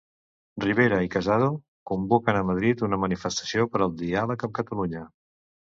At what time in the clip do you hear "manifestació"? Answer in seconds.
3.05-3.69